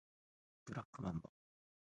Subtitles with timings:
[0.65, 1.29] ブラックマンバ